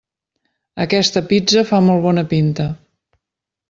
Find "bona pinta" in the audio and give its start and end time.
2.09-2.71